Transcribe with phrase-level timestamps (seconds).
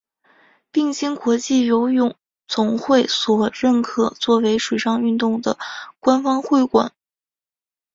[0.71, 2.15] 并经国际游泳
[2.47, 5.59] 总会所认可作为水上运动的
[5.99, 6.91] 官方会馆。